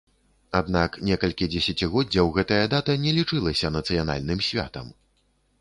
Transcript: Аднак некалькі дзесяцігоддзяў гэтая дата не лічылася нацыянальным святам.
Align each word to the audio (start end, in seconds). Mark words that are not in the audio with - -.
Аднак 0.59 0.95
некалькі 1.09 1.49
дзесяцігоддзяў 1.55 2.33
гэтая 2.37 2.59
дата 2.73 2.97
не 3.05 3.15
лічылася 3.19 3.73
нацыянальным 3.77 4.39
святам. 4.49 4.91